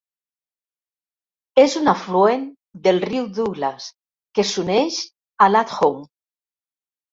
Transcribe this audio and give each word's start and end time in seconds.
És 1.63 1.75
un 1.81 1.91
afluent 1.93 2.47
del 2.89 2.99
riu 3.05 3.29
Douglas 3.41 3.91
que 4.39 4.47
s"uneix 4.49 5.01
a 5.49 5.53
Lathom. 5.57 6.05